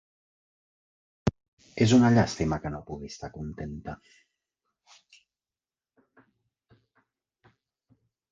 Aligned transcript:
És 1.85 1.91
una 1.97 2.09
llàstima 2.15 2.57
que 2.63 2.71
no 2.75 2.79
pugui 2.87 3.11
estar 3.11 3.29
contenta. 3.35 3.95